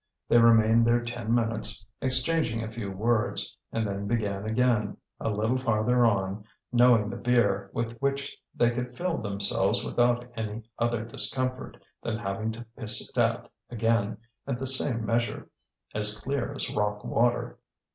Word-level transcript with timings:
They 0.27 0.39
remained 0.39 0.87
there 0.87 1.03
ten 1.03 1.31
minutes, 1.31 1.85
exchanging 2.01 2.63
a 2.63 2.71
few 2.71 2.89
words, 2.89 3.55
and 3.71 3.85
then 3.87 4.07
began 4.07 4.45
again, 4.47 4.97
a 5.19 5.29
little 5.29 5.59
farther 5.59 6.07
on, 6.07 6.43
knowing 6.71 7.07
the 7.07 7.17
beer, 7.17 7.69
with 7.71 7.99
which 8.01 8.35
they 8.55 8.71
could 8.71 8.97
fill 8.97 9.19
themselves 9.19 9.85
without 9.85 10.25
any 10.35 10.63
other 10.79 11.05
discomfort 11.05 11.83
than 12.01 12.17
having 12.17 12.51
to 12.53 12.65
piss 12.75 13.07
it 13.07 13.15
out 13.15 13.51
again 13.69 14.17
in 14.47 14.55
the 14.57 14.65
same 14.65 15.05
measure, 15.05 15.47
as 15.93 16.17
clear 16.17 16.51
as 16.51 16.73
rock 16.73 17.03
water. 17.05 17.59